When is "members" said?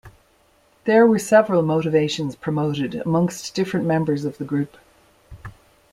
3.85-4.25